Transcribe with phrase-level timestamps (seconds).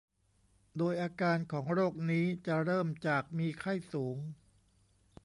[0.77, 4.17] โดยอาการของโรคนี้จะเริ่มจากมีไข้สูง